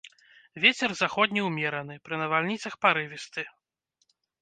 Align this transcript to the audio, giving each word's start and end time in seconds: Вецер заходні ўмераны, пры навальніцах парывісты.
Вецер 0.63 0.95
заходні 1.01 1.45
ўмераны, 1.49 1.99
пры 2.09 2.15
навальніцах 2.25 2.73
парывісты. 2.87 3.49